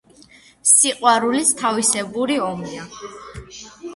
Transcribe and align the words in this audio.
სიყვარულიც 0.69 1.51
თავისებური 1.59 2.39
ომია 2.47 2.89